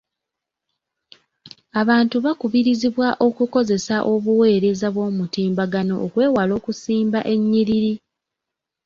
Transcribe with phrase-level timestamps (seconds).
[1.81, 7.93] Abantu bakubirizibwa okukozesa obuweereza bw'omutimbagano okwewala okusimba ennyiriri.